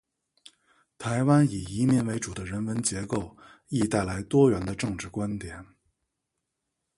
[0.97, 5.63] 台湾以移民为主的人文结构，亦带来多元的政治观点。